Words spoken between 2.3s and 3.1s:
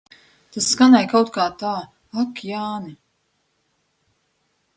Jāni.